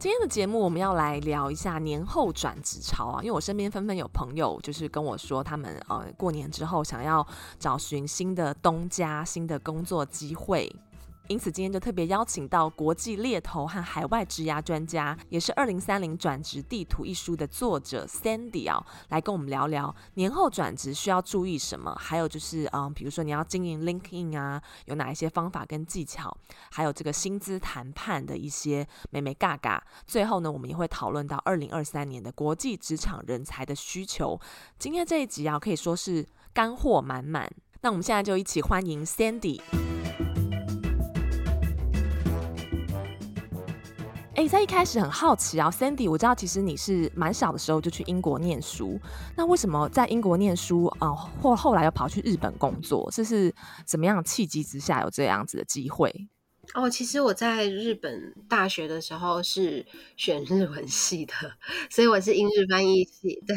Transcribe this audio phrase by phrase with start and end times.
[0.00, 7.26] 今天的节目我们要来聊一下年后转职潮啊，因为我身边纷纷有朋友就是跟我说，他们呃过年之后想要
[7.58, 10.72] 找寻新的东家、新的工作机会。
[11.28, 26.34] 因此，今天就特别邀请到国际猎头和海外职涯专家，也是《二零三零转职地图》一书的作者 Sandy 啊，来跟我们聊聊年后转职需要注意什么，还有就是嗯，比如说你要经营 LinkedIn 啊，有哪一些方法跟技巧，
[26.70, 29.84] 还有这个薪资谈判的一些眉眉嘎嘎。
[30.06, 34.40] 最后呢，我们也会讨论到二零二三年的国际职场人才的需求。
[34.78, 37.52] 今天这一集啊，可以说是干货满满。
[37.82, 39.87] 那我们现在就一起欢迎 Sandy。
[44.38, 48.96] 哎，在一开始很好奇啊，Sandy，我知道其实你是蛮小的时候就去英国念书，
[49.36, 53.10] 那为什么在英国念书啊，或、呃、后来又跑去日本工作？
[53.12, 53.52] 这是
[53.84, 56.14] 怎么样的契机之下有这样子的机会？
[56.74, 59.84] 哦，其实我在日本大学的时候是
[60.16, 61.32] 选日文系的，
[61.90, 63.42] 所以我是英日翻译系。
[63.44, 63.56] 对，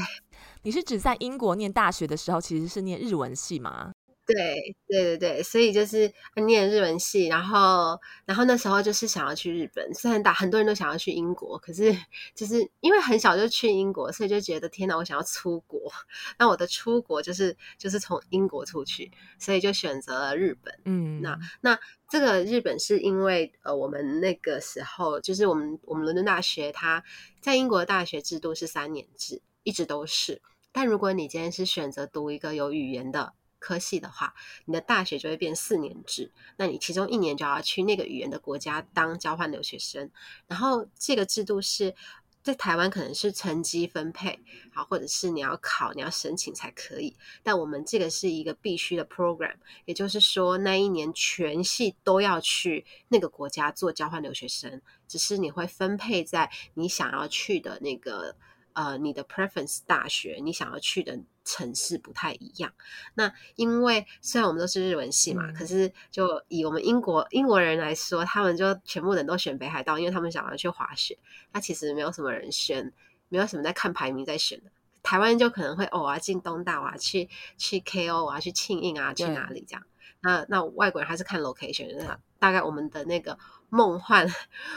[0.64, 3.92] 你是指在英国念大学的时候其实是念日文系吗？
[4.26, 11.94] 对对对对，所以就是念日文系，然后然后那时候就是想要去日本，虽然大很多人都想要去英国，可是
[12.34, 15.92] 就是因为很小就去英国，所以就觉得天哪，我想要出国。
[16.38, 20.74] 那我的出国就是就是从英国出去，所以就选择了日本。
[20.86, 27.04] 嗯，那那这个日本是因为呃，我们那个时候就是我们我们伦敦大学，它
[27.42, 30.42] 在英国的大学制度是三年制，一直都是。
[30.72, 34.34] 但如果你今天是选择读一个有语言的科系的话，
[34.66, 40.10] 你的大学就会变四年制，那你其中一年就要去那个语言的国家当交换留学生。
[40.48, 41.96] 然后这个制度是
[42.42, 44.40] 在台湾可能是成绩分配，
[44.74, 47.16] 好，或者是你要考、你要申请才可以。
[47.44, 49.56] 但我们这个是一个必须的 program，
[49.86, 58.36] 也就是说那一年全系都要去那个国家做交换留学生，只是你会分配在你想要去的那个。
[58.74, 62.72] 呃，你的 preference 大学，你想要去的城市不太一样。
[63.14, 71.18] 那因为虽然我们都是日文系嘛，嗯、可是就以我们英国英国人来说，他们就全部人都选北海道，因为他们想要去滑雪。
[71.52, 72.92] 那其实没有什么人选，
[73.30, 74.72] 没有什么在看排名在选的。
[75.04, 79.84] 台湾就可能会哦，我要进东大，我要去去 KO，我要去庆应啊，去哪里这样？
[80.22, 83.38] 那那外国人还是看 location，那大概我们的那个。
[83.72, 84.28] 梦幻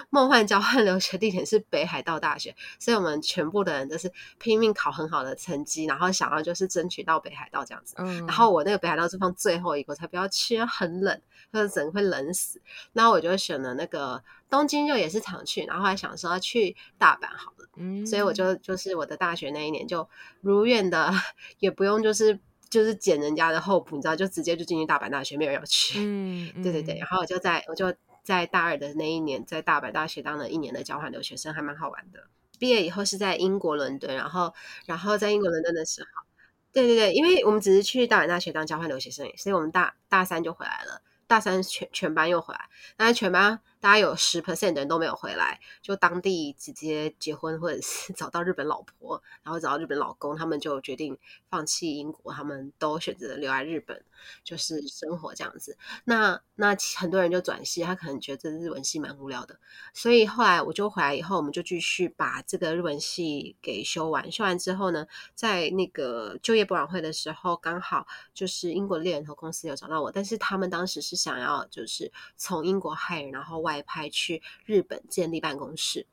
[0.09, 7.97] 梦幻交换留学地点是北海道大学，所以我们全部的人都是拼命考很好的成绩，然后想要就是争取到北海道这样子。
[7.99, 11.21] 嗯，然后我那个北海道是放最后一个，我才不要去，很冷，
[11.53, 12.63] 或者整个会冷死。
[12.93, 17.69] 然后我就选了那个东京，就也是常去，然后还想说要去大阪好了。
[17.77, 20.09] 嗯，所以我就就是我的大学那一年就
[20.41, 21.13] 如愿的，
[21.59, 22.39] 也不用就是
[22.71, 25.99] 就是捡人家的后补，你知道，就直接就进去大阪大学，没有人要去。
[25.99, 27.93] 嗯，对对对，然后我就在我就。
[28.25, 32.25] 在大二的那一年，在大阪大学当了一年的交换留学生，还蛮好玩的。
[32.59, 34.53] 毕业以后是在英国伦敦，然后，
[34.87, 36.09] 然后在英国伦敦的时候，
[36.73, 43.61] 对对对，因为我们只是去大阪大学当交换留学生，所以我们大大三就回来了，大三全全班又回来，那全班。
[43.85, 51.19] 大概有十 percent 的人都没有回来，就当地直接结婚，或者是 找到日本老婆，然后找到日本老公，他们就决定
[51.51, 54.03] 放弃英国，他们都选择留在日本，
[54.43, 55.77] 就是生活这样子。
[56.05, 59.59] 那那很多人就转系，他可能觉得这日文系蛮无聊的，
[59.93, 64.33] 所以后来我就回来以后，我们就继续把这个日文系给修完。
[64.33, 73.74] 修完之后呢，在那个就业博览会的时候，刚好就是英国猎人头公司有找到我，但是他们当时是想要就是从英国 hire，然后外。
[73.75, 76.07] 外派去日本建立办公室，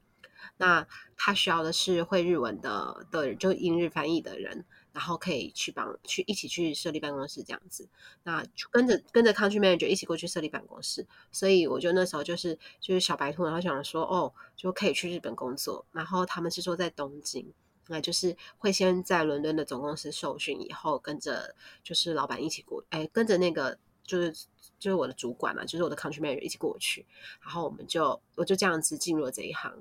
[0.58, 7.88] 那他需要的是会日文的的人，就英日翻译的人，然后可以去帮去一起去设立办公室这样子。
[8.24, 15.86] 那就跟着跟着 country manager 一起过去设立办公室，所以我就那时候就是就是小白兔，然后想说哦，就可以去日本工作。
[15.92, 17.54] 然后他们是说在东京，
[17.88, 24.34] 那就是会先在伦敦的总公司受训，以后跟着就是老板一起过，哎，跟着那个就是。
[24.82, 27.06] 就是我的主管嘛，就是我的 country manager 一起过去，
[27.40, 29.72] 然后我们就我就这样子进入了这一行。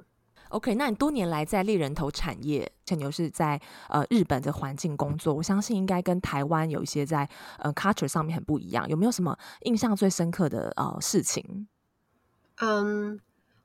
[0.50, 3.58] OK，那你多年来在猎人头产业，像你又是在
[3.88, 7.26] 呃日本的环境工作，我相信应该跟台湾有一些在
[7.60, 8.86] 呃 culture 上面很不一样。
[8.90, 11.66] 有没有什么印象最深刻的呃事情？
[12.56, 13.18] 嗯，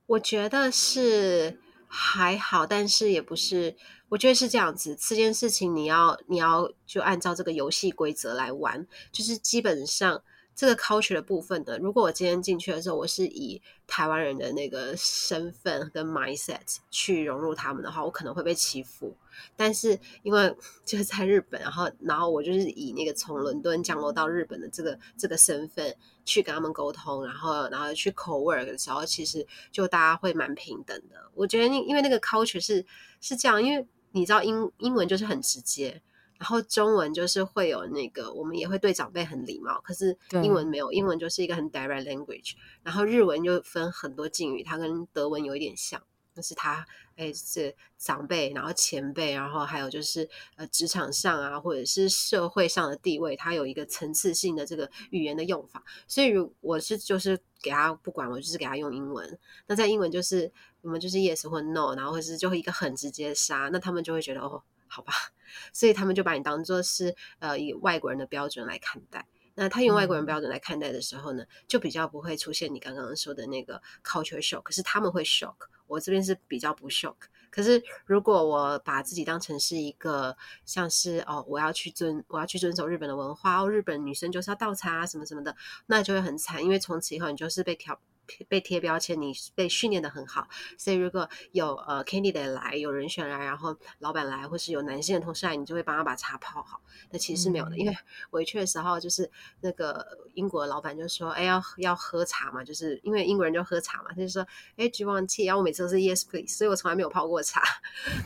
[0.06, 3.76] 我觉得是还好，但是也不是，
[4.08, 4.96] 我觉得是这样子。
[4.96, 10.24] 这件事情你要你要就按照这个游戏规则来玩，就是基本上。
[10.56, 19.14] 这个 culture 的部分呢，如果我今天进去的时候，我是以台湾人的那个身份跟 mindset 去融入他们的话，我可能会被欺负。
[19.58, 20.56] 但是因为
[20.86, 25.94] 就是在日本，然后然后我就是以那个从伦敦降落到日本的这个这个身份
[26.24, 31.30] 去跟他们沟通，然后然后去 co-work 的时候，其实就大家会蛮平等的。
[31.34, 32.86] 我觉得因因为那个 culture 是
[33.20, 36.02] 是这样，因为你知道英英文就是很直接。
[36.38, 42.56] 然后中文就是会有那个，我们也会对长辈很礼貌，可是英文没有，英文就是一个很 direct language。
[42.84, 46.02] 然后日文就分很多敬语，它跟德文有一点像，
[46.34, 46.86] 但是它
[47.16, 55.84] 哎是长辈，然后前辈，然后还有就是呃职场上啊，或者是社会上的地位，它有一个层次性的这个语言的用法。
[56.06, 59.40] 所以如我是就是给他不管，我就是给他用英文。
[59.68, 64.62] 那在英文就是我们就是 yes 或 no，然后或是就会一个很直接杀，那他们就会觉得哦。
[64.96, 65.12] 好吧，
[65.74, 69.28] 所以他们就把你当做是呃以外国人的标准来看待。
[69.58, 74.64] 那他用外国人标准来看待的时候呢，嗯、就比较不会出现你刚刚说的那个 culture shock。
[74.64, 75.56] 可是他们会 shock，
[75.88, 77.16] 我这边是比较不 shock。
[77.50, 85.56] 可是如果我把自己当成是一个像是哦，我要去遵我要去遵守日本的文化哦，日本女生就是要倒茶什么什么的，
[85.88, 88.00] 那就会很惨，因为从此以后你就是被挑。
[88.48, 96.82] 被贴标签，你被训练的很好，所以如果有呃 candidate 来，有人选来，然后老板来，或是有男性的同事来，你就会帮他把茶泡好。
[97.12, 97.98] 那其实是没有的，嗯、因为
[98.30, 99.30] 回去的时候，就是
[99.62, 104.46] 那个英国的老板就说：“哎，要要喝茶嘛，就是因为英国人就喝茶嘛。”他就说
[104.78, 107.62] ：“哎，do you want tea？” 然后我每次都是 “yes please”，所以我从来没有泡过茶。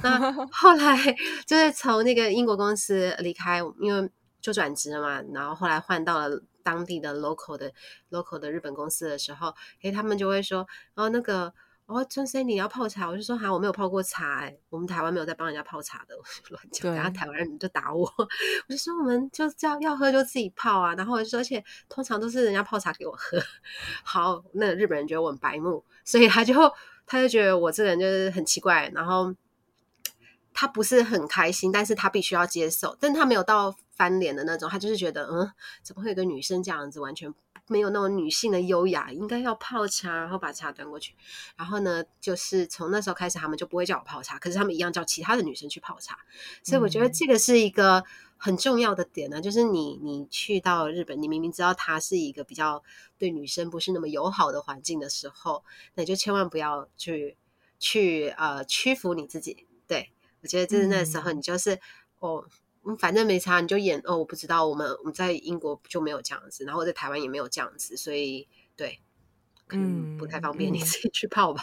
[0.03, 1.15] 那 后来
[1.45, 4.09] 就是从那个英国公司离开，因为
[4.41, 6.41] 就转职了嘛，然后后来换到了。
[6.69, 7.73] 当地的 local 的
[8.11, 11.51] local 的日本公司的时候，诶，他们就会说，哦，那个，
[11.87, 16.23] 哦，春生你要泡茶，我就说，哈，我没有泡过茶，哎，我们台湾没有在帮人家泡茶的，我
[16.53, 18.27] 乱讲，然后台湾人就打我， 我
[18.69, 23.39] 就说我们就叫要喝就自己泡啊，然后我就说，而且通常都是人家泡茶给我喝，
[24.05, 26.53] 好，那日本人觉得我很白目，所以他就
[27.07, 29.33] 他就觉得我这个人就是很奇怪，然后
[30.53, 33.75] 他不是很开心，但是他必须要接受，但他没有到。
[33.99, 35.51] 翻脸的那种，他就是觉得，嗯，
[35.83, 37.33] 怎么会有个女生这样子，完全
[37.67, 41.13] 没有那种女性的优雅，应该要泡茶，然后把茶端过去。
[41.57, 46.17] 然后呢，就是从那时候开始，他们就不会叫我泡茶，可是他们一样叫其他的女生去泡茶。
[46.63, 48.01] 所以我觉得这个是一个
[48.37, 52.81] 很重要的点呢，嗯、就是你你去到日本，你明明知道它是一个比较
[53.17, 55.65] 对女生不是那么友好的环境的时候，
[55.95, 57.35] 那你就千万不要去
[57.77, 59.67] 去呃屈服你自己。
[59.85, 60.09] 对，
[60.41, 61.81] 我觉得就是那时候你就是、嗯、
[62.19, 62.45] 哦。
[62.97, 64.17] 反正没差，你就演哦。
[64.17, 68.99] 我不知道，我们我们在英国就没有这样子，然后在台湾也没有这样子，所以对，
[69.67, 71.61] 可能不太方便，你自己去泡吧。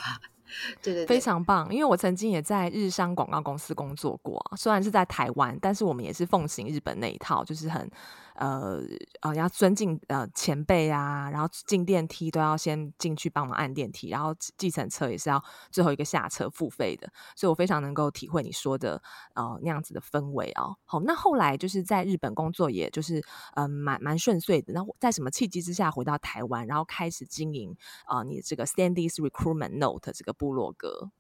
[0.81, 1.73] 对 对，非常棒。
[1.73, 7.91] 因为我曾经也在日商广告公司工作过，虽然是在台湾，但是我们也是奉行日本那一套，就是很
[8.37, 8.81] 呃
[9.21, 15.43] 呃要尊敬呃前辈啊，然后进电梯都要先进去帮忙按电梯，然后计程车也是要
[15.73, 17.13] 最后一个下车付费的。
[17.35, 19.03] 所以我非常能够体会你说的
[19.35, 20.77] 呃那样子的氛围哦。
[20.85, 23.21] 好，那后来就是在日本工作，也就是
[23.55, 24.73] 呃蛮蛮顺遂的。
[24.73, 30.37] 那在什么契机之下回到台湾，然后开始经营啊、呃、你这个 standis Recruitment Note 这个。
[30.37, 31.11] 部落格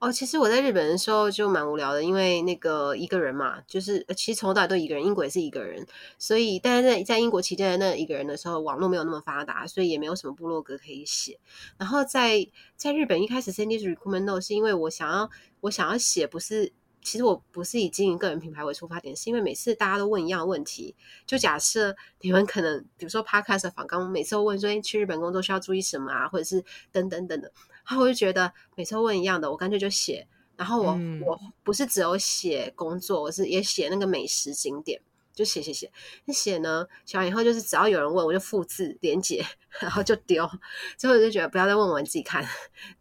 [0.00, 5.84] 哦，其实我在日本的时候就蛮无聊的，因为那个一个人嘛，就是其实从头到尾都一个人，英国也是一个人，
[6.18, 11.40] 所以但是在在英国期间的那一个人的时候，网络没有那么发达，所以也没有什么部落格可以写。
[11.78, 15.28] 然后在在日本一开始 send this Recruitment Note 是因为我想要
[15.62, 20.94] 我想要写，不是其实我不是以经营个人品牌为出发点，是因为每次大家都问一样的问题，
[21.26, 27.50] 就假设你们可能比如说 Podcast 的访纲，每次都问说，去日本工作需要注意什么啊，或者是等等等等。
[27.96, 30.26] 后我就觉得每次问一样的，我干脆就写。
[30.56, 35.00] 然后我、嗯、我不是只有写工作，我是也写那个美食景点，
[35.32, 35.88] 就写写写。
[36.24, 39.40] 那写呢，写完以后就是只要有人问，我就复制连接，
[39.78, 40.50] 然后就丢。
[40.96, 42.44] 最后我就觉得不要再问我，你自己看。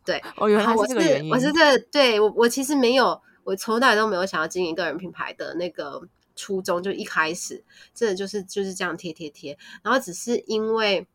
[0.05, 1.31] 对，哦，原来是这个原因。
[1.31, 9.57] 我是这个，对我我其实没有，我从来都没有想要经营个人品牌的那个初衷，就一开始这就是就是这样贴贴贴。
[9.81, 11.07] 然后只是因为。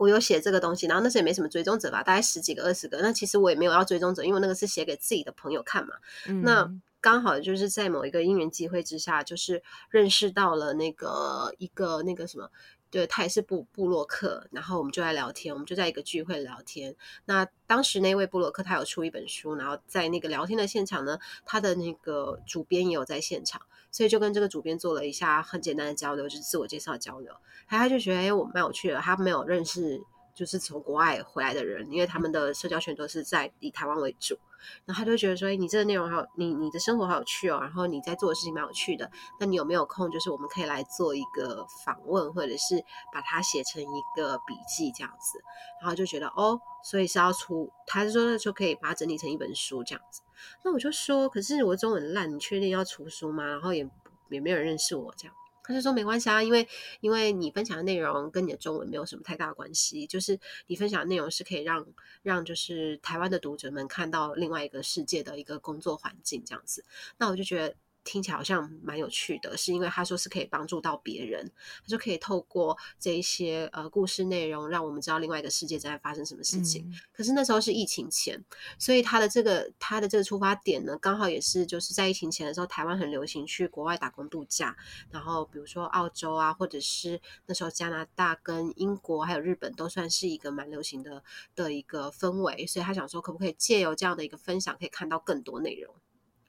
[0.00, 3.02] 我有写这个东西，然后那时候也没什么追踪者吧，大概十几个、二十个。
[3.02, 5.92] 那其实我也没有要追踪者，因为那个是写给自己的朋友看嘛。
[6.26, 12.50] 嗯、那刚好就是在某一个因缘机会之下，就是认识到了那个一个那个什么，
[12.90, 16.94] 对，他也是布布洛克，然后我们就在聊天，我们就在一个聚会聊天。
[17.24, 23.62] 那当时那位布洛克他有出一本书，然后在那个聊天的现场呢，他的那个主编也有在现场。
[23.92, 27.34] 所以就跟这个主编做了一下很简单的交流，就是自我介绍交流。
[27.66, 28.98] 他他就觉得哎，我蛮有趣的。
[29.00, 30.00] 他没有认识
[30.34, 34.38] 就是从国外回来的人，因为他们的社交圈都是在以台湾为主。
[34.84, 39.10] 然后他就觉得说，哎，你这个内容好，你你的生活好有趣哦，然后你在做的事情蛮有趣的。
[39.38, 40.10] 那你有没有空？
[40.10, 45.40] 就是我们可以来做一个访问，或者是把它写成一个笔记这样子。
[45.80, 50.20] 然后就觉得哦，所以是要出，他是说就可以把它整理成一本书这样子。
[50.62, 53.46] 那我就说，可是我中文烂，你确定要出书吗？
[53.46, 53.88] 然后也
[54.28, 55.34] 也没有人认识我这样。
[55.62, 56.66] 他就说没关系啊，因为
[57.00, 61.86] 因为你分享的内容跟你的中文没有什么太大关系，就是你分享的内容是可以让
[62.22, 66.84] 让就是台湾的读者们看到另外一个世界的一个工作环境这样子。
[67.18, 67.74] 那我就觉得。
[68.04, 71.50] 听起来好像蛮有趣的，是因为他说是可以帮助到别人，
[71.82, 76.84] 他就可以透过这一些呃故事内容，让我们知道另外一个世界正在发生什么事情。
[76.88, 76.94] 嗯。
[77.12, 78.42] 可是那时候是疫情前，
[78.78, 84.76] 所以他的这个他的这个出发点呢，刚好也是就是在疫情前的时候，台湾很流行去国外打工度假，
[85.10, 91.22] 然后比如说澳洲啊，或者是那时候加拿大跟英国还有日本都算是一个蛮流行的
[91.54, 95.94] 的一个氛围，所以他想说可不可以借由这样的一个分享，可以看到更多内容。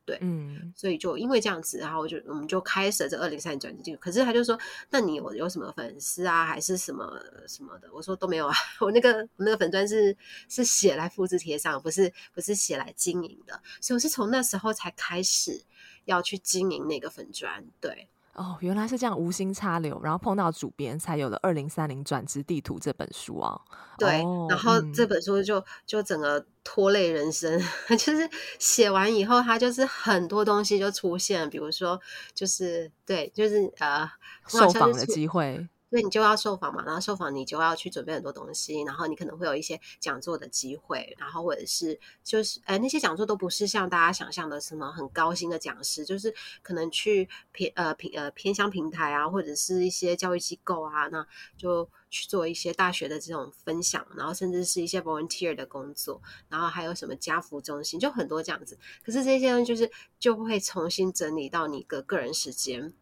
[0.05, 3.98] 对，嗯，所以就因为这样子，然后我就我们就开始了这二零三零转职记录。
[4.01, 7.88] 可是他就说，那你有有什么粉丝啊，还是什么什么的？
[7.93, 10.15] 我说都没有啊， 我那个我那个粉砖是
[10.50, 13.62] 是写来复制贴上，不是不是写来经营的。
[13.79, 15.63] 所以我是从那时候才开始
[16.05, 18.08] 要去经营那个粉砖，对。
[18.33, 23.59] 哦，原来是这样，无心插柳，然后碰到主编，才有了《二零三零转职地图》这本书啊。
[23.97, 27.59] 对，哦、然后这本书就、嗯、就整个拖累人生，
[28.00, 32.00] 就是写完以后，它就是很多东西就出现，比如说
[32.33, 34.09] 就是对，就是呃，
[34.47, 35.67] 受访的机会。
[35.91, 58.79] 所以你就要受访嘛，然后受访你就要去准备很多东西，然后你可能会有一些讲座的机会，然后或者是就是呃那些讲座都不是像大家想象的什么很高薪的讲师，就是可能去偏呃偏呃偏向平台啊，或者是一些教育机构啊，那就去做一些大学的这种分享，然后甚至是一些 volunteer 的工作，然后还有什么家扶中心，就很多这样子。
[59.03, 62.93] 可是这些呢就是就会重新整理到你的个人时间。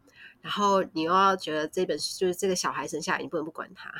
[0.42, 3.92] 然后你又要觉得这本书就是这个小孩生下来，你不能不管他，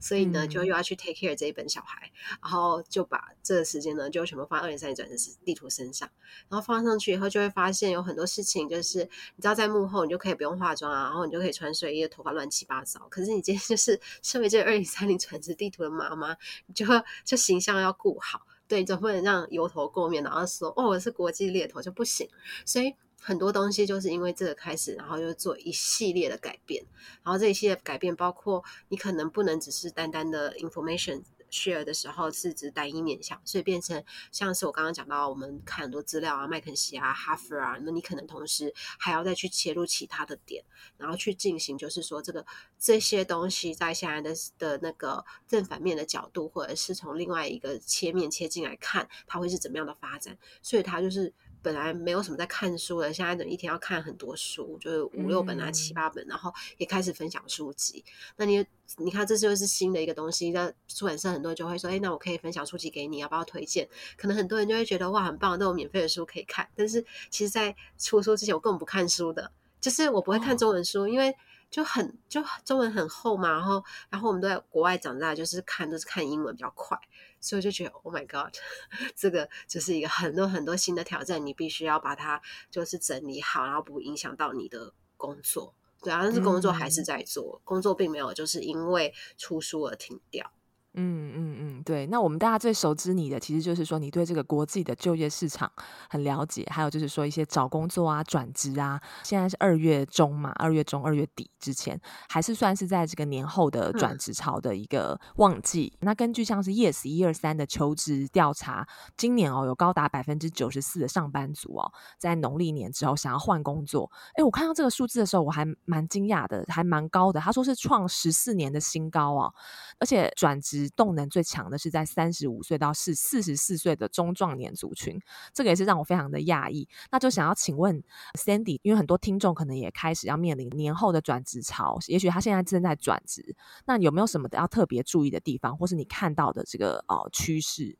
[0.00, 6.08] 所以呢，就又要去 take care 这一本小孩，嗯、然后就把这个时间呢，就全部放在二零三零转职地图身上。
[6.48, 13.06] 然后放上去以后，就会发现有很多事情，就是你知道，在幕后你就可以不用化妆啊，然后你就可以穿睡衣，头发乱七八糟。
[13.10, 16.36] 可是你今天就是 身为这个二零三零转职地图的妈妈，
[16.66, 16.86] 你就
[17.24, 22.28] 就形象要顾好，对，总不能让油头垢面，然后说哦，我是国际猎头就不行，
[22.64, 22.94] 所以。
[23.20, 26.84] 很多东西就是因为这个开始，然后就做一系列的改变。
[27.22, 40.62] 然后这一系列改变包括你可能不能只是单单的 information share 的时候是指单一面向，所以变成像是我刚刚讲到，我们看很多资料啊，麦肯锡啊、哈佛啊，那你可能同时还要再去切入其他的点，
[40.96, 42.44] 然后去进行，就是说这个
[42.78, 50.38] 这些东西在现在的的那个正反面的角度，或者是从另外一个切面切进来看，它会是怎么样的发展？
[50.62, 51.34] 所以它就是。
[51.68, 58.02] 本来没有什么在看书的，现在等一天要看很多书，就是五六本啊、七八本，然后也开始分享书籍。
[58.36, 58.64] 那你
[58.96, 60.50] 你看，这就是新的一个东西。
[60.50, 66.66] 那出版社很多人就会说：“哎，那我可以分享书籍给你，要不要推荐？”可能很多人就会觉得哇，很棒，都有免费的书可以看。
[66.74, 71.36] 但是其实，在出书之前，我根本不看书的，就是我不会看中文书，因为。
[71.70, 76.98] 就很就中文很厚嘛，然后然后我们都在国外长大，就是看都是看英文比较快，
[77.40, 78.54] 所以我就觉得 Oh my God，
[79.14, 85.74] 这个就是一个很多很多新的挑战，你必须要把它就是整理好，然后不影响到你的工作。
[86.00, 90.52] 对啊，但是工作还是在做，嗯、工作并没有就是因为出书而停掉。
[91.00, 92.06] 嗯嗯嗯，对。
[92.08, 95.70] 那我们大家最熟知你的，其实就是说你对这个国际的就业市场
[96.10, 99.00] 很了解，还有就是说一些找工作啊、转职啊。
[99.22, 105.92] 现在是二月中嘛，二月中、二月底之前，还是算是在这个年后的转职潮的一个旺季。
[106.00, 108.84] 嗯、那根据像是 Yes 一二三的求职调查，
[109.16, 114.10] 今年哦有高达百分之九十四的上班族哦，在农历年之后想要换工作。
[114.34, 117.38] 哎，我看到这个数字的时候，我还蛮惊讶的，还蛮高的。
[117.38, 119.54] 他说是创十四年的新高哦，
[120.00, 120.87] 而且转职。
[120.90, 125.20] 动能最强的是在三十五岁到四四十四岁的中壮年族群，
[125.52, 126.88] 这个也是让我非常的讶异。
[127.10, 128.02] 那就想要请问
[128.34, 133.54] Sandy，因为很多听众可能也开始要面临年后的转职潮，也许他现在正在转职，
[133.86, 137.96] 那有没有什么要特别注意的地方，或是你看到的这个哦趋势？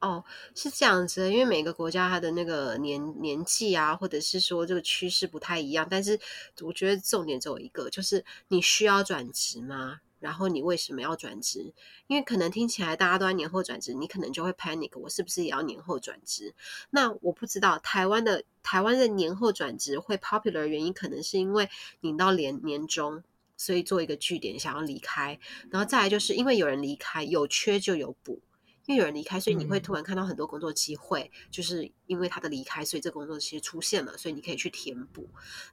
[0.00, 0.22] 哦，
[0.54, 6.16] 是这样子，因为每个国家它的那个年年纪啊，或者是说这个趋势不太一样，但是
[6.60, 9.98] 我觉得重点只有一个，就是你需要转职吗？
[10.18, 11.72] 然后你为什么要转职？
[12.06, 16.54] 因为可能听起来大家都在年后转职，你可能就会 panic，我是不是也要年后转职？
[16.90, 21.68] 那我不知道台湾的台湾的年后转职会 popular 的原因，可能是因为
[22.00, 23.22] 你到年年终，
[23.56, 25.38] 所以做一个据点，想要离开。
[25.70, 28.40] 然后再来就是因为有人离开，有缺就有补。
[28.86, 35.28] 因为有人离开，所以你会突然看到很多工作机会，嗯、就是因为他的离开，所以这个工作其实出现了，所以你可以去填补。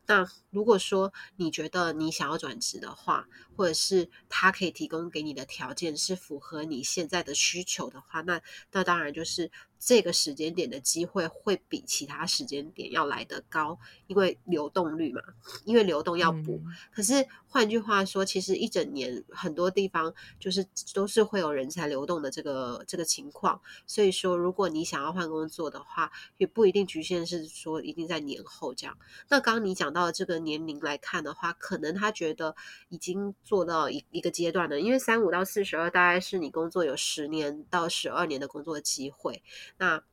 [0.05, 3.27] 那如果说你觉得你想要转职的话，
[3.57, 8.39] 或者是他可以提供给你的条件是符合你现在的需求的话，那
[8.71, 9.49] 那当然就是。
[9.77, 13.77] 这个时间点的机会会比其他时间点要来得高，
[14.07, 15.21] 因为流动率嘛，
[15.63, 16.59] 因为流动要补。
[16.65, 20.65] 嗯、可是换句话说，其实一整年很多地方就是
[20.95, 23.61] 都是会有人才流动的这个这个情况。
[23.85, 28.97] 所以说，如果你想要换工作的话，也不一定局限是说一定在年后这样。
[29.29, 32.55] 那刚刚你讲到的这个年龄来看的话，可能他觉得
[32.89, 39.43] 已经做到一一个阶段了，因为三五到四十二大概是你工作有十年到十二年的工作机会。
[39.77, 40.03] 那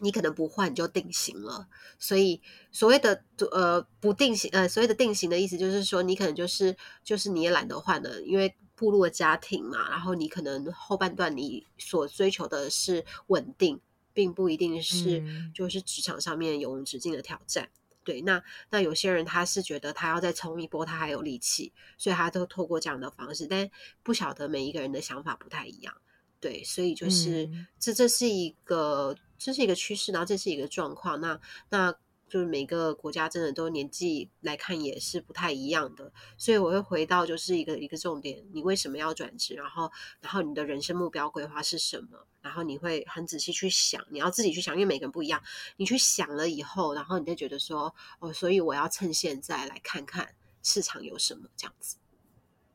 [0.00, 13.80] 你可能不换就定型了，所以所谓的呃不定型呃所谓的定型的意思就是说，你可能就是就是你也懒得换了，因为步入了家庭嘛，然后你可能后半段你所追求的是稳定，
[14.16, 15.22] 并不一定是
[15.54, 17.64] 就是职场上面永无止境的挑战。
[17.64, 23.70] 嗯、对，那那有些人他是觉得他要再冲一波，他还有力气，所以他都透过这样的方式，但
[24.02, 25.94] 不晓得每一个人的想法不太一样。
[26.40, 31.20] 对，所以就是、嗯、这，这是一个，这是一个趋势，然后这是一个状况。
[31.20, 31.94] 那那
[32.28, 36.12] 就是每个国家真的都年纪来看也是不太一样的。
[36.36, 39.54] 所以我会回到就是一个一个重点：你为什么要转职？
[39.54, 39.90] 然后
[40.20, 42.26] 然后你的人生目标规划是什么？
[42.42, 45.42] 然后你会很仔细去想，你要自己去想，因为每个人不一样。
[45.76, 51.96] 你去想了以后，然后你就觉得说哦，所以我要趁现在来看看市场有什么这样子。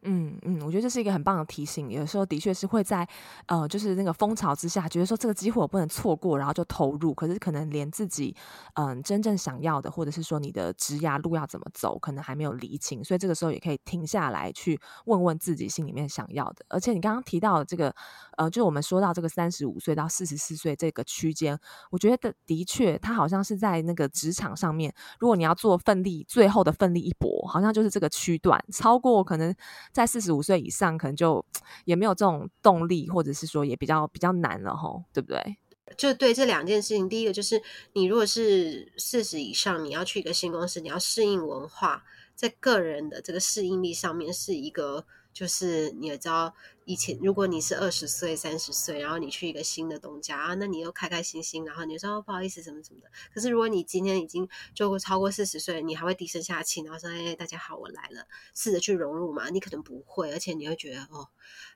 [0.04, 1.90] 嗯嗯，我觉得这是一个很棒的提醒。
[1.92, 3.08] 有时候的确是会在
[3.46, 7.14] 呃，就是那个风潮之下，觉得说这个机会我不能错过，然后就投入。
[7.14, 8.36] 可是可能连自己
[8.74, 13.04] 嗯、真正想要的，或者是说你的职涯路要怎么走，可能还没有厘清。
[13.04, 16.66] 所以这个时候也可以停下来去问问自己心里面想要的。
[16.70, 17.94] 而且你刚刚提到的这个
[18.38, 21.56] 呃，就我们说到这个三十五岁到四十四岁这个区间，
[21.92, 29.54] 我觉得的的确，它好像是在那个职场上面，如果你要做奋力最后的奋力一搏，好像就是这个区段超过可能。
[29.92, 31.46] 在四十五岁以上，可能就
[31.86, 35.58] 也没有这种动力，或者是说也比较比较难了吼，对不对？
[35.98, 37.62] 就对这两件事情，第一个就是
[37.94, 42.02] 你如果是四十以上，你要去一个新公司，你要适应文化，
[42.36, 45.06] 在个人的这个适应力上面是一个。
[45.34, 53.10] 就是你也知道，以前如果你是二十岁、三十岁，然后你去一个新的东家，那你又开开心心，然后你说哦不好意思什么什么的。
[53.34, 59.50] 可是如果你今天已经就超过四十岁，你还会低声下气，然后说哎大家好，我来了，试着去融入嘛？
[59.50, 61.30] 你可能不会，而且你会觉得哦，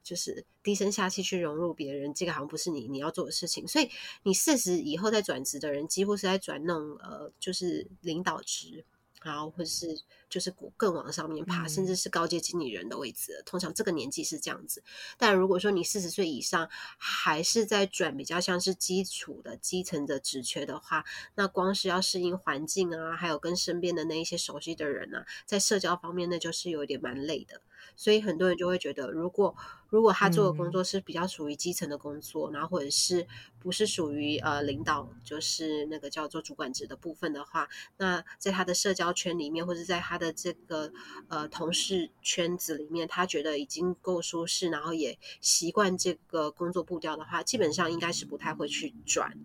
[0.04, 3.66] 就是低声下气去融入别人，这个好像不是你你要做的事情。
[3.66, 3.90] 所以
[4.24, 8.84] 你四十以后再转职的人，几乎是在转那种呃，就是领导职。
[9.24, 13.42] 然后，或者是就是更往上面爬，甚至是高阶经理人的位置。
[13.46, 14.84] 通常这个年纪是这样子。
[15.18, 27.62] 但如果说你四十岁以上，还是在转比较像是基础的基层的职缺的话，那光是要适应环境啊，还有跟身边的那一些熟悉的人啊，在社交方面，那就是有点蛮累的。
[27.96, 29.56] 所以很多人就会觉得，如果
[29.90, 33.28] 如果他做的工作是比较属于基层的工作，嗯、然后或者是
[33.60, 40.94] 不是属于呃领导，就是那个叫做主管职的部分的话，那在他的社交圈里面，或者在他他的这个
[41.28, 49.38] 呃同事圈子里面，他觉得已经够舒适，然后也习惯这个工作步调的话，基本上应该是不太会去转，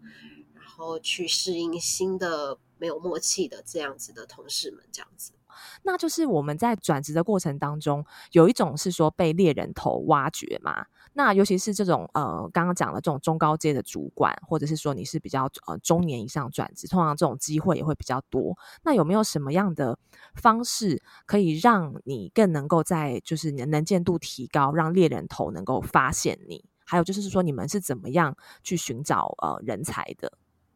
[0.54, 5.32] 然后去适应新的没有默契的这样子的同事们，这样子。
[5.82, 10.86] 那就是我们在转职的过程当中，有一种是说被猎人头挖掘嘛。
[11.12, 18.56] 那尤其是这种呃，刚刚讲的这种中高阶的主管，或者是说你是比较呃中年以上转职，通常这种机会也会比较多。
[18.84, 19.98] 那有没有什么样的
[20.36, 26.64] 方式可以让你更能够在就是你能见度提高，让猎人头能够发现你？
[26.84, 30.32] 还有就是说你们是怎么样去寻找呃人才的？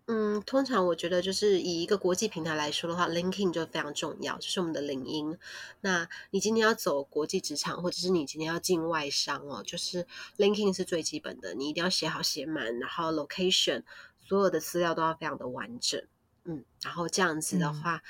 [0.07, 5.39] 嗯，通常我觉得就是以一个国际平台来说的话，LinkedIn 就非常重要，就是我们的领英。
[5.81, 13.83] 那你今天要走国际职场，或者是你今天要进外商哦，就是 LinkedIn 是最基本的，你一定要写好写满，然后 location
[14.21, 16.03] 所有的资料都要非常的完整。
[16.45, 18.03] 嗯，然后这样子的话，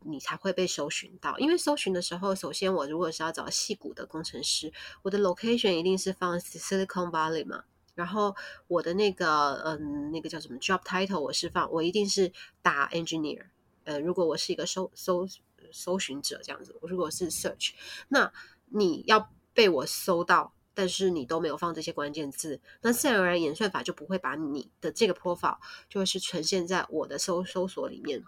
[0.00, 1.38] 嗯、你才会被搜寻到。
[1.38, 7.64] 因为搜寻的时候，首先我如果是要找戏骨的工程师，我的 location 一定是放 Silicon Valley 嘛。
[7.94, 8.34] 然后
[8.66, 13.46] 我的那个嗯，那个叫什么 job title，我是放我一定是打 engineer。
[13.84, 15.26] 呃，如果我是一个搜搜
[15.70, 17.72] 搜寻者这样子，我如果是 search，
[18.08, 18.32] 那
[18.70, 28.24] 你要被我搜到，但是你都没有放这些关键字，那自然而然演算法就不会把你的这个 profile 就会是呈现在我的搜搜索里面，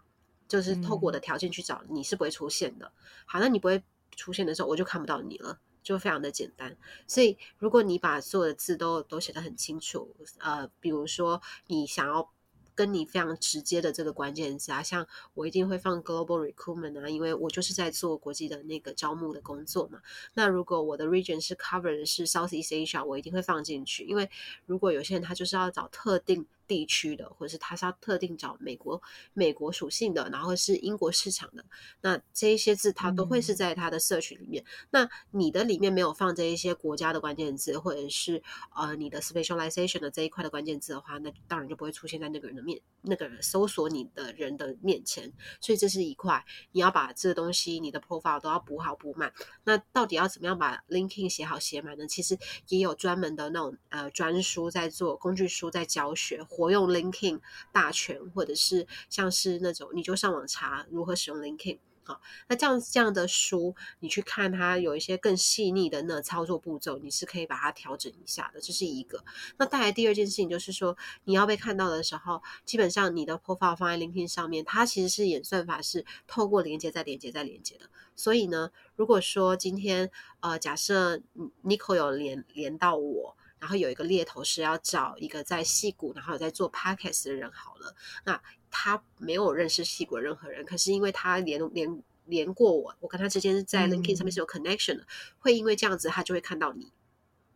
[0.47, 2.93] 就是透过我的条件去找，你是不会出现的。
[3.25, 3.83] 好，那你不会
[4.15, 6.77] 出现的时候，我就看不到你了，就非常的简单。
[7.07, 12.31] 所以如果你把所有的字都都写得很清楚，呃，比如说你想要。
[12.77, 20.03] 跟你非常直接的这个关键字啊，像我一定会放 global recruitment 啊，因为我就是在做国际的那个招募的工作嘛。
[20.35, 24.29] 那如果我的 region 是 cover 的是 Southeast Asia，我一定会放进去，因为
[24.67, 26.45] 如果有些人他就是要找特定。
[26.67, 29.01] 地区的，或者是他是要特定找美国
[29.33, 31.65] 美国属性的，然后是英国市场的，
[32.01, 34.63] 那这一些字它都会是在它的社群里面。
[34.63, 38.43] 嗯、那你的里面没有放这一些国家的关键字，或者是
[38.75, 45.33] 呃你的 specialization 的这一块的关键字的话，那当然就不会出现在那个人的面，那个人搜索你的人的面前。
[45.61, 49.33] 所以这是一块，你要把这个东西，你的 profile 都要补好补满。
[49.65, 52.07] 那到底要怎么样把 linking 写好写满呢？
[52.07, 56.43] 其实也有专门的那种呃专书在做，工具书在教学。
[56.57, 57.41] 活用 LinkedIn
[57.71, 61.81] 大全，或者是像是那种，你就上网查如何使用 LinkedIn。
[62.03, 68.61] 好，那这样这样的书，你去看它有一些更细腻的那操作步骤，你是可以把它调整一下的。
[68.61, 69.25] 这是一个。
[69.59, 77.91] 那带来第二件事情就是说，你要被看到的时候，基本上你的 profile 放在 LinkedIn 上面，它其实是演算法是透过连接再连接再连接的。
[78.15, 81.21] 所以呢，如果说今天呃，假设
[81.65, 83.37] Nico 有连连到我。
[83.67, 87.93] 然后有一个猎头是要找一个在戏谷，然后有在做 podcast 的人好了。
[88.25, 95.07] 那他没有认识戏谷的任何人，可是因为他连连连过我，我跟他之间在 LinkedIn 上面是有 connection 的，嗯、
[95.41, 96.93] 会因为这样子他就会看到你，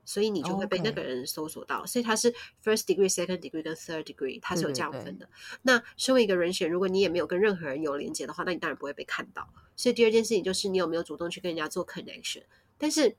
[0.05, 1.87] 所以你就会被那个人搜索到。
[1.87, 2.33] 所以他是
[2.65, 5.27] first degree、second degree 跟 third degree，他是有这样分的。
[5.27, 5.59] 对对对。
[5.63, 9.49] 那身为一个人选，如果你也没有跟任何人有连接的话，那你当然不会被看到。
[9.77, 12.43] 所以第二件事情就是你有没有主动去跟人家做 connection，
[12.77, 13.17] 但是。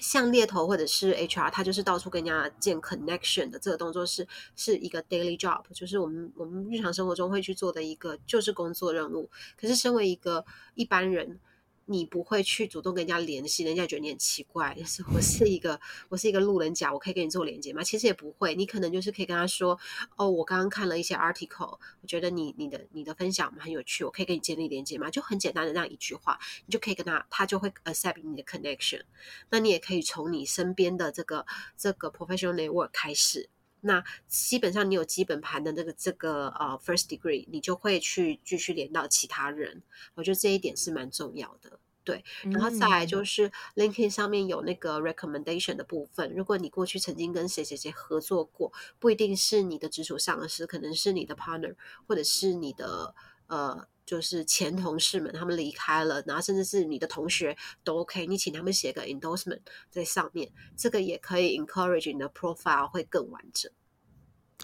[0.00, 4.26] 像猎头或者是 HR，他就是到处跟人家建 connection 的这个动作是
[4.56, 9.30] 是一个 daily job，就是我们我们日常生活中会去做的一个就是工作任务。
[9.60, 11.38] 可是身为一个一般人。
[11.86, 14.74] 你不会去主动跟人家联系，人家觉得你很奇怪。
[14.74, 17.82] 就是我是一个，我是一个路人甲，我可以跟你做连接吗？
[17.82, 19.78] 其实也不会，你可能就是可以跟他说，
[20.16, 25.10] 哦，我刚刚看了一些 article，我觉得你你的你的分享很有趣，我可以跟你建立连接吗？
[25.10, 29.02] 就很简单的那样一句话，你就可以跟他，他就会 accept 你的 connection。
[29.50, 33.48] 那你也可以从你身边的这个这个 professional network 开始。
[33.84, 39.82] 那基本上你有基本盘的那个这个呃 first degree，你就会去继续连到其他人。
[40.14, 42.24] 我觉得这一点是蛮重要的，对。
[42.44, 51.76] 然后再来就是 LinkedIn 上面有那个 recommendation 的部分，如果你过去曾经跟谁谁谁合作过，不一定是你的直属上司，可能是你的 partner，
[52.08, 53.14] 或者是你的
[53.46, 53.86] 呃。
[54.06, 63.70] 就是前同事们，他们离开了，然后甚至是你的同学都 OK，你请他们写个 endorsement 在上面，这个也可以 encourage 你的 profile 会更完整。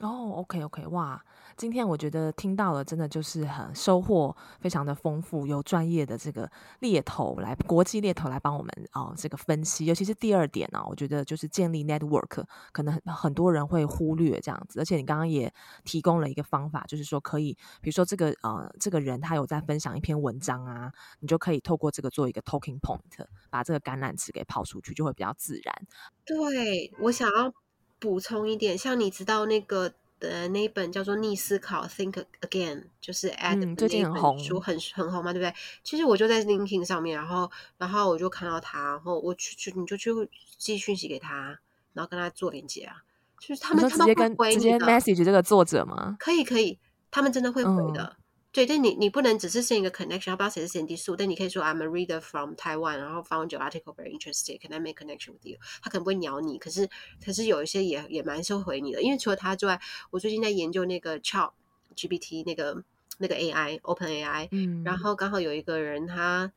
[0.01, 1.25] 哦，OK OK，哇。
[1.61, 12.43] 今天我觉得听到了，真的就是很收获，非常的丰富，有专业的这个猎头来国际猎头来帮我们哦，这个分析，尤其是第二点呢、我觉得就是建立 network，
[12.73, 15.53] 可能很很多人会忽略这样子，而且你刚刚也
[15.85, 25.87] 提供了一个方法，就是说可以，比如说这个呃这个人他有在分享一篇文章啊，你就可以透过这个做一个 talking point，把这个橄榄枝给抛出去，就会比较自然。
[26.25, 27.53] 对，我想要
[27.99, 29.93] 补充一点，像你知道那个。
[30.21, 35.53] 的那一本叫做《逆思考》（Think Again），就是 Ad、嗯、最近很红书很很红嘛，对不对？
[35.83, 40.11] 其实我就在 LinkedIn 上面，然后然后我就看到他，然后我去去你就去
[40.57, 41.59] 寄讯息给他，
[41.95, 43.03] 然后跟他做连接啊。
[43.41, 46.17] 就是他们他们会回直接 message 这个作者吗？
[46.21, 46.79] 可以可以，
[47.11, 48.17] 他们真的会回的。
[48.17, 48.20] 嗯
[48.53, 51.15] 对，但你你不能只是 send 一个 connection，要不要谁是 Sandy Su？
[51.15, 55.57] 但你可以说 I'm a reader from Taiwan，然后 found your article very interesting，can I make connection with you？
[55.81, 56.91] 他可能不会鸟你，可是
[57.25, 61.53] 可是有一些也也蛮收回你的，因为除了他之外，我最近在研究那个 Chat
[61.95, 62.83] GPT 那个
[63.19, 66.53] 那个 AI Open AI，嗯，然后刚好有一个人他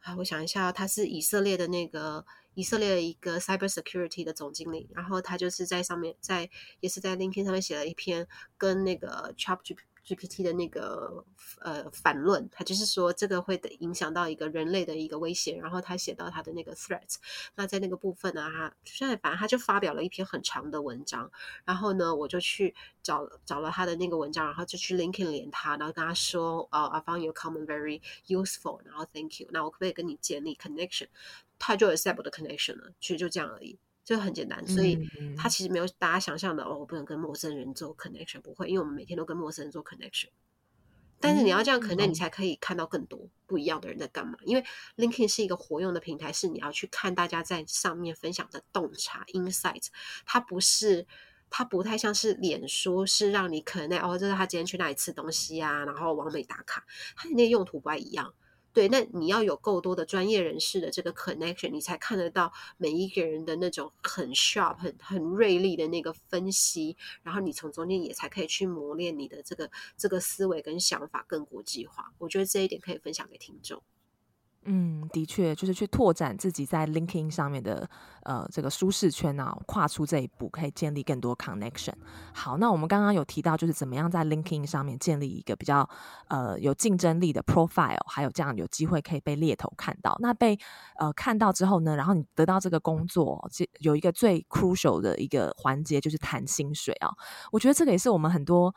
[0.00, 6.48] 啊，我想一下，他是以色列的那个以色列的一个 cyber security 的总经理，然后他就是在上面在
[6.80, 8.26] 也是在 LinkedIn 上面写了一篇
[8.56, 9.58] 跟那个 Chat
[10.06, 11.24] GPT 的那个
[11.60, 17.16] 呃反论，他就是说这个会影响到一个人类的一个威胁，然后他写到他的那个 threat，
[17.54, 21.30] 那在那个部分呢，他现在反正他就发表了一篇很长的文章，
[21.64, 31.08] 然后呢，我就去找找了他的那个文章，然后就去 linking 连他，然后跟他说，哦、，I found your comment very useful，然后 Thank you，那我可不可以跟你建立 connection？
[31.58, 33.78] 他就 accept 的 connection 了，其实就这样而已。
[34.04, 40.28] 就很简单，所以他其实没有大家想象的哦，我不能跟陌生人做 connection，不会，因为我们每天都跟陌生人做 connection。
[41.20, 44.36] 但是你要这样，connect，你才可以看到更多不一样的人在干嘛。
[44.44, 44.64] 因为
[44.98, 49.86] LinkedIn 是一个活用的平台，是你要去看大家在上面分享的洞察 insight，
[50.26, 51.06] 它不是，
[51.48, 56.84] 它不太像是脸书，是让你可能哦，就是他今天去那里吃东西啊，然后往美打卡，
[57.16, 58.34] 它的那个用途不太一样。
[58.74, 72.12] 对，那你要有够多的专业人士的这个 connection，你才看得到每一个人的那种很 sharp、很很锐利的那个分析，然后你从中间也才可以去磨练你的这个这个思维跟想法更国际化。
[72.18, 73.80] 我觉得这一点可以分享给听众。
[74.66, 77.88] 嗯，的确，就是去拓展自己在 l i n k i n g 上面的
[78.22, 81.92] 呃这个舒适圈啊，跨出这一步，可以建立更多 connection。
[82.32, 85.88] 好，那我们刚刚有提到，就是怎么样在 l i n k i n g 上面建立一个比较
[86.28, 90.16] 呃有竞争力的 profile，还有这样有机会可以被猎头看到。
[90.20, 90.58] 那被
[90.96, 97.10] 呃看到之后呢，然后你得到这个工作，这有一个最 crucial 的一个环节就是谈薪水啊。
[97.52, 98.74] 我觉得这个也是我们很多。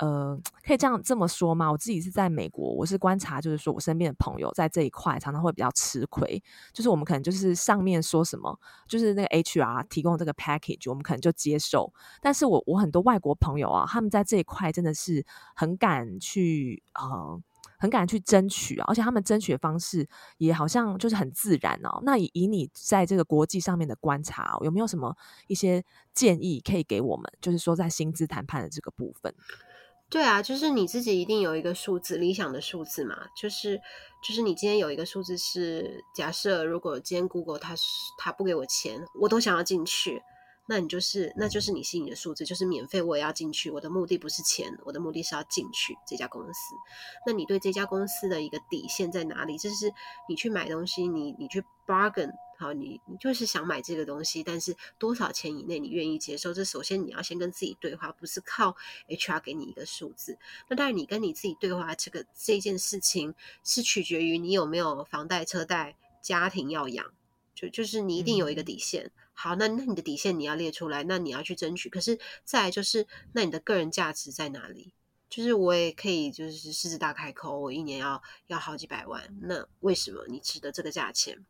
[0.00, 1.70] 呃，可以这样这么说吗？
[1.70, 6.42] 我自己是在美国，我是观察，就是说我身边的朋友在这一块常常会比较吃亏。
[6.72, 8.58] 就是我们可能就是上面说什么，
[8.88, 11.92] 就是那个 HR 提供这个 package，我们可能就接受。
[12.22, 15.22] 但是我我很多外国朋友啊，他们在这一块真的是
[15.54, 17.38] 很敢去呃，
[17.78, 20.08] 很敢去争取啊，而且他们争取的方式
[20.38, 22.00] 也好像就是很自然哦。
[22.04, 25.14] 那以以你在这个国际上面的观察，有没有什么
[25.46, 25.84] 一些
[26.14, 27.30] 建议可以给我们？
[27.42, 29.34] 就是说在薪资谈判的这个部分。
[30.10, 33.28] 对啊，就是你自己一定有一个数字，理想的数字嘛。
[33.32, 33.80] 就是
[34.20, 37.84] 就是你今天有一个数字是假设，如果今天 Google 它是
[38.18, 40.20] 它不给我钱，我都想要进去，
[40.70, 43.68] 那你就是那就是你心里的数字，就是免费我也要进去。
[43.72, 46.76] 我的目的不是钱，我的目的是要进去这家公司。
[47.26, 49.58] 那你对这家公司的一个底线在哪里？
[49.58, 49.92] 就是
[50.28, 52.30] 你去买东西，你你去 bargain。
[52.56, 56.54] 好，你你就是想买这个东西，但是多少钱以内你愿意接受？
[56.54, 58.76] 这首先你要先跟自己对话，不是靠
[59.08, 60.38] HR 给你一个数字。
[60.68, 67.06] 那当然，你跟你自己对话，这个这件事情是取决于你有没有房贷、车贷、家庭要养，
[67.56, 69.06] 就就是你一定有一个底线。
[69.06, 71.88] 嗯、好，那那你的底线你要列出来，那你要去争取。
[71.88, 74.92] 可是再就是，那你的个人价值在哪里？
[75.30, 81.46] 就是我也可以就是狮子大开口，我一年要要好几百万，那为什么你值得这个价钱？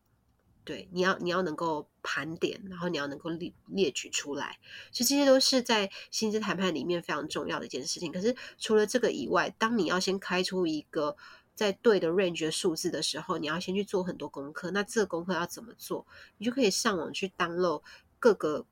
[0.62, 4.58] 对，你要你要能够盘点，然后你要能够列列举出来，
[4.92, 8.12] 其实这些都是在薪资谈判里面非常重要的一件事情。
[8.12, 11.16] 可是除了这个以外，当你要先开出一个
[11.60, 14.70] 在对的 range 的数字的时候，你要先去做很多功课。
[14.70, 16.06] 那这个功课要怎么做？
[16.38, 17.82] 你就可以上网去 download
[18.18, 18.64] 各个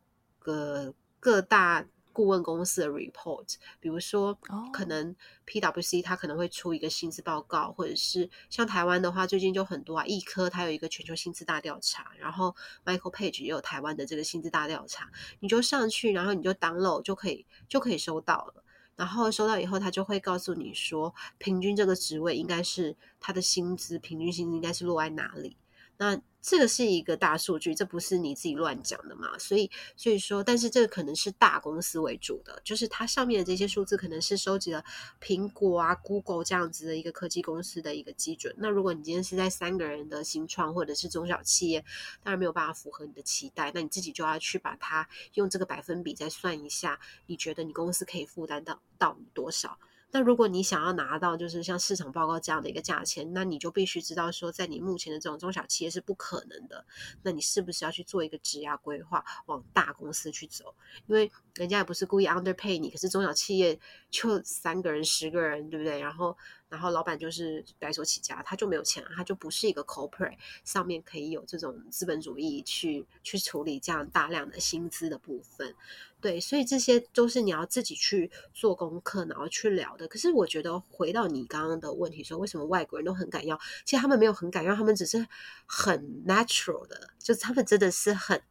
[0.47, 1.85] 呃各大。
[2.11, 4.37] 顾问公司的 report，比如说，
[4.73, 5.15] 可能
[5.47, 18.65] PwC 它可能会出一个薪资报告，或者是像台湾的话，最近就很多啊，易科它有一个全球薪资大调查，然后 Michael Page 也有台湾的这个薪资大调查，你就上去，然后你就 download 就可以就可以收到了，
[18.99, 25.57] 然后收到以后，他就会告诉你说，平均这个职位应该是他的薪资平均薪资应该是落在哪里，
[25.97, 26.21] 那。
[26.49, 29.39] 这个是一个大数据，这不是你自己乱讲的嘛？
[29.39, 34.83] 所以，所以说，但是这个可能是大公司为主的，就是它上面的这些数字可能是收集了
[35.21, 38.55] 苹果啊、Google 这样子的一个科技公司的一个基准。
[38.57, 41.85] 那如果你今天是在三个人的新创或者是中小企业，
[42.25, 49.79] 当然没有办法符合你的期待，那你自己就要去把它用这个百分比再算一下，你觉得你公司可以负担到到多少？
[50.11, 56.85] 那如果你想要拿到就是像市场报告这样的一个价钱，那你就必须知道说，在你目前的这种中小企业是不可能的。
[57.23, 60.75] 那你是不是要去做一个质押规划，往大公司去走？
[61.07, 63.79] 因为人家也不是故意 underpay 你，可是中小企业
[64.11, 66.01] 就三个人、十个人，对不对？
[66.01, 66.37] 然后。
[66.69, 75.75] 然后老板就是白手起家，他就没有钱，他就不是一个 corporate 上面可以有这种资本主义去去处理这样大量的薪资的部分。
[76.21, 80.09] 对，所以这些都是你要自己去做功课，然后去聊的。
[80.09, 83.57] 可是我觉得回到你刚刚的问题说，为什么外国人都很敢要？
[83.85, 85.27] 其实他们没有很敢要，他们只是
[85.65, 88.43] 很 natural 的，就是他们真的是很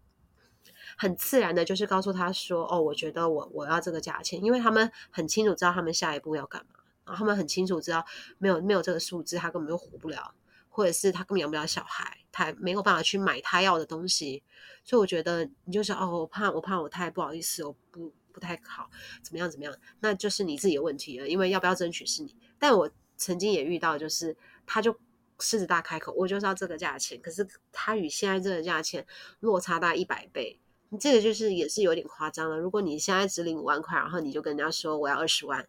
[0.97, 6.76] 很自然的，就是告诉他说：“哦，我觉得我我要这个价钱。”因为他们很清楚知道他们下一步要干嘛。
[7.07, 8.05] 然后他们很清楚知道，
[8.37, 10.35] 没有没有这个数字，他根本就活不了，
[10.67, 14.43] 或者是他根本养不了小孩，他没有办法去买他要的东西。
[14.83, 18.89] 所以我觉得你就是哦，我怕我怕我太不好意思，我不不太好，
[19.23, 21.27] 怎么样怎么样，那就是你自己的问题了。
[21.27, 22.35] 因为要不要争取是你。
[22.59, 24.95] 但我曾经也遇到，就是他就
[25.39, 29.05] 狮子大开口，我就是要这个价钱，可是他与现在这个价钱
[29.39, 32.57] 落差大一百倍，你这个就是也是有点夸张了。
[32.57, 35.67] 如果你现在只领五万块，然后你就跟人家说我要二十万。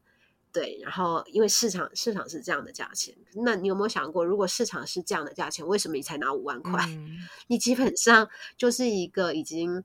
[0.59, 6.85] 对，然后因为市场市场是这样的价钱，那你有没有想过，如果市场是这样的价钱，为什么你才拿五万块？
[6.89, 9.85] 嗯、 你基本上就是一个已经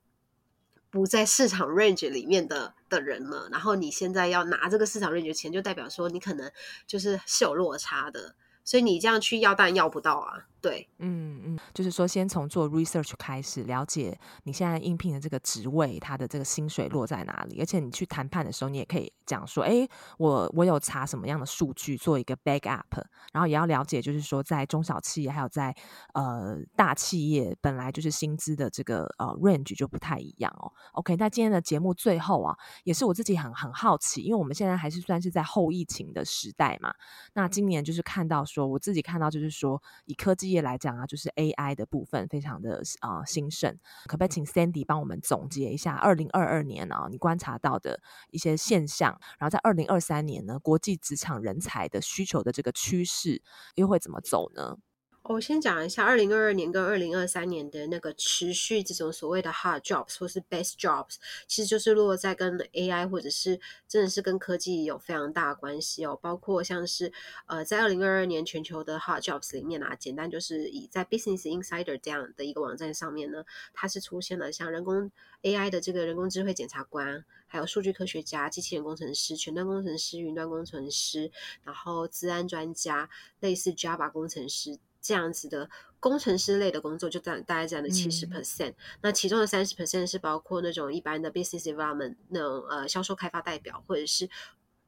[0.89, 3.47] 不在市场 range 里面的的人了。
[3.51, 6.51] 然后你现在要拿这个市场 range 的钱，就代表说你可能
[6.87, 10.47] 就是是有落差的，所以你这样去要，当然要不到啊。
[10.63, 19.85] 对，嗯嗯，就是说先从做 research 开始了解你现在应聘的这个职位，它的这个薪水落在哪里，而且你去谈判的时候，你也可以讲说，哎，
[20.17, 22.95] 我我有查什么样的数据做一个 back up，
[23.33, 25.75] 然后也要了解，就是说在中小企业还有在
[26.13, 30.71] 呃大企业，本来就是薪资的这个呃 range 就不太一样哦。
[30.93, 36.93] OK，那今天的节目最后啊，也是我自己很很好奇，因为我们现在还是算是在后疫情的时代嘛，
[37.33, 53.41] 那今年就是看到说，我自己看到就是说以科技业来讲啊，就是 AI 的部分非常的啊兴盛，可不可以请 Sandy 帮我们总结一下二零二二年啊你观察到的一些现象，然后在二零二三年呢，国际职场人才的需求的这个趋势
[53.75, 54.77] 又会怎么走呢？
[55.23, 61.15] 我先讲一下二零二二年跟二零二三年的那个持续这种所谓的 hard jobs 或是 best jobs，
[61.47, 63.57] 其实就是落在跟 AI 或者是
[63.87, 66.19] 真的是跟科技有非常大的关系哦。
[66.21, 67.13] 包括像是
[67.47, 75.09] 呃，在二零二二年全球的 hard jobs 里面啊，简单就是以在 Business Insider 这样的一个网站上面呢，它是出现了像人工
[75.43, 81.31] AI 的这个人工智慧检察官，还有数据科学家、机器人工程师、前端工程师、云端工程师，
[81.63, 83.09] 然后资安专家，
[83.39, 84.77] 类似 Java 工程师。
[85.03, 94.27] 这样子的工程师类的工作就占大概占了七十 percent，那其中的三十 percent 是包括那种一般的 business development 那种呃销售开发代表或者是。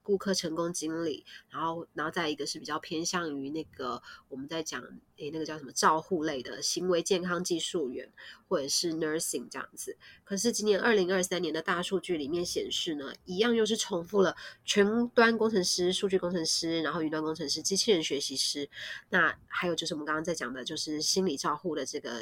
[0.06, 4.84] 顾客成功经理，然后，然后再一个是比较偏向于那个我们在讲
[5.18, 8.08] 诶，那个叫什么照护类的行为健康技术员，
[8.48, 9.98] 或者是 nursing 这样子。
[10.24, 18.70] 可是今年二零二三年的大数据里面显示呢，一样又是重复了全端工程师、数据工程师，然后云端工程师、机器人学习师，
[19.10, 22.22] 那还有就是我们刚刚在讲的，就是心理照护的这个。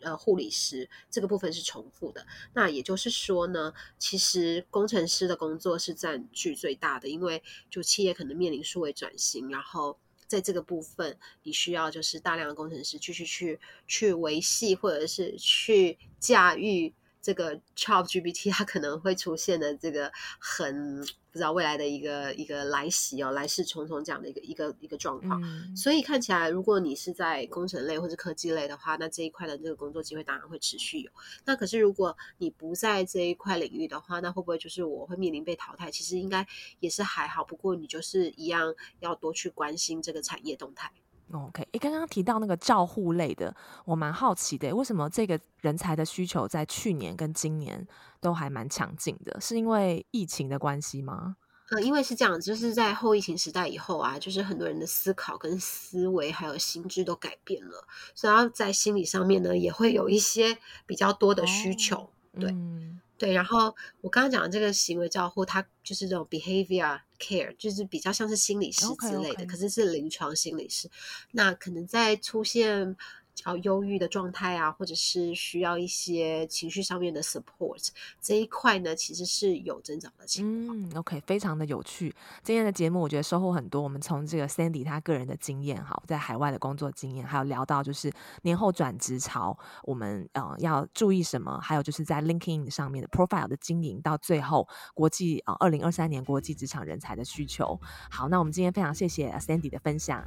[0.00, 16.92] 呃，护理师这个部分是重复的，那也就是说呢，其实工程师的工作是占据最大的，因为就企业可能面临数位转型，然后在这个部分，你需要就是大量的工程师继续去去维系或者是去驾驭。
[17.24, 25.40] 这个 ChatGPT 它可能会出现的这个很不知道未来的一个一个来袭哦，来势汹汹这样的一个一个一个状况。
[25.42, 31.10] 嗯、所以看起来，如果你是在工程类或者科技类的话，那这一块的这个工作机会当然会持续有。
[31.46, 35.90] 那可是如果你不在这一块领域的话，那会不会就是我会面临被淘汰？
[35.90, 36.46] 其实应该
[36.78, 40.92] 也是还好，不过你就是一样要多去关心这个产业动态。
[41.32, 47.86] OK，诶，刚刚提到那个照护类的，我蛮好奇的，为什么这个人才的需求在去年跟今年
[48.20, 49.40] 都还蛮强劲的？
[49.40, 51.36] 是因为疫情的关系吗？
[51.70, 62.50] 呃，因为是这样，就是在后疫情时代以后啊，就是很多人的思考跟思维还有心智都改变了，所以在心理上面呢，也会有一些比较多的需求，哦、对。
[62.50, 69.46] 嗯对，然后我刚刚讲的这个行为照护，它就是这种 behavior care，就是比较像是心理师之类的，okay, okay.
[69.46, 70.90] 可是是临床心理师。
[71.32, 72.96] 那可能在出现。
[73.34, 77.88] 较忧郁的状态啊，或者是需要一些情绪上面的 support
[78.20, 80.78] 这一块呢，其实是有增长的情况。
[80.78, 82.14] 嗯，OK，非常的有趣。
[82.42, 83.82] 今天的节目我觉得收获很多。
[83.82, 97.78] 我们从这个 Sandy 他个人的经验，哈，在海外的工作经验，还有聊到就是年后转职潮，我们呃要注意什么，还有就是在 LinkedIn 上面的 profile 的经营，到最后国际啊，二零二三年国际职场人才的需求。
[98.10, 100.24] 好，那我们今天非常谢谢 Sandy 的分享。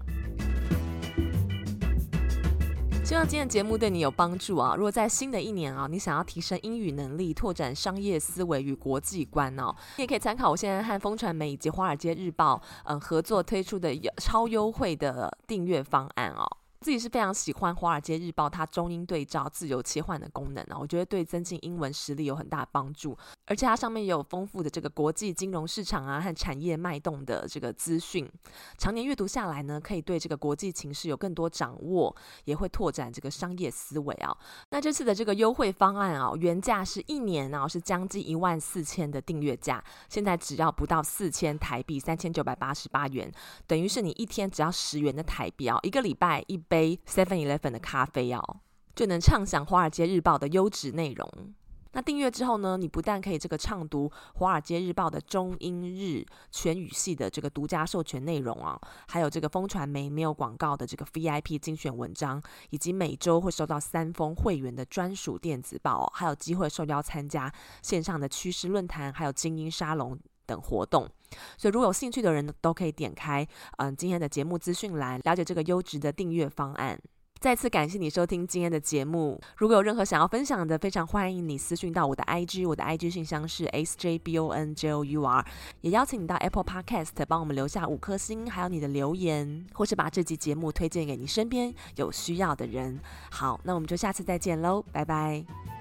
[3.08, 4.76] 希望今天的节目对你有帮助啊！
[4.76, 16.46] 如果在新的一年啊，你想要提升英语能力，拓展商业思维与国际观哦，你也可以参考我现在和风传媒以及华尔街日报嗯合作推出的超优惠的订阅方案哦。
[16.80, 23.18] 自己是非常喜欢《华尔街日报》它中英对照、自由切换的功能啊，我觉得对增进英文实力有很大帮助。
[23.46, 28.30] 而且它上面也有丰富的这个国际金融市场啊和产业脉动的这个资讯。
[28.78, 34.38] 常年阅读下来呢，可以对这个国际情势有更多掌握，也会拓展这个商业思维啊。
[34.70, 43.32] 那这次的这个优惠方案啊，原价是一年啊是将近一万四千的订阅价，现在只要不到四千台币，三千九百八十八元，
[43.66, 46.62] 等于是你一天只要十元的台币啊，一个礼拜一。
[46.68, 48.60] 杯 Seven Eleven 的咖啡哦，
[48.96, 51.54] 就能畅享《华尔街日报》的优质内容。
[51.94, 67.52] 那订阅之后呢，你不但可以这个畅读《华尔街日报》的中英日全语系的这个独家授权内容啊，还有这个风传媒没有广告的这个 VIP 精选文章，以及每周会收到三封会员的专属电子报，还有机会受邀参加
[67.82, 71.10] 线上的趋势论坛，还有精英沙龙等活动。
[71.58, 73.48] 所以，如果有兴趣的人都可以点开
[73.78, 77.00] 嗯今天的节目资讯栏，了解这个优质的订阅方案。
[77.40, 79.40] 再次感谢你收听今天的节目。
[79.58, 85.46] 如果有任何想要分享的，非常欢迎你私讯到我的 IG，我的 IG 信箱是 sjbonjour，
[85.82, 93.00] 也邀请你到 Apple Podcast 帮我们留下五颗星，还有你的留言，或是把这集节目推荐给你身边有需要的人。
[93.30, 95.77] 好，那我们就下次再见喽，拜拜。